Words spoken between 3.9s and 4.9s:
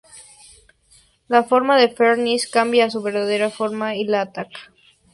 y la ataca.